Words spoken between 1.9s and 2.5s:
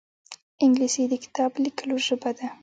ژبه ده